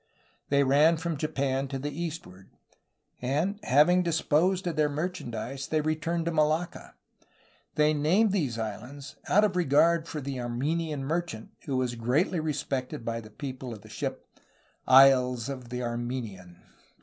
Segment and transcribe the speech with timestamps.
[0.49, 2.49] They ran from Japan to the eastward;
[3.21, 6.95] and, having disposed of their merchandise, they returned to Malacca.
[7.75, 12.39] They named these islands, out of re gard for the Armenian merchant, who was greatly
[12.39, 14.27] respected by the people of the ship,
[14.87, 16.57] ^Isles of the Armenian.'